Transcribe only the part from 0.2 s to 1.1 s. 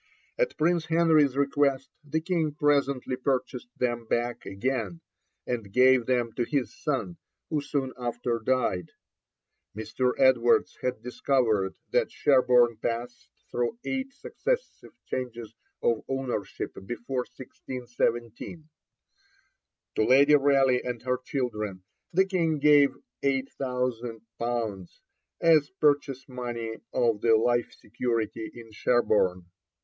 At Prince